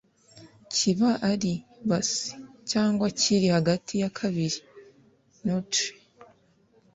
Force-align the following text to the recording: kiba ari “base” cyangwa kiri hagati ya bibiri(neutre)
kiba 0.73 1.11
ari 1.31 1.53
“base” 1.89 2.27
cyangwa 2.71 3.05
kiri 3.19 3.47
hagati 3.55 3.93
ya 4.01 4.09
bibiri(neutre) 4.15 5.85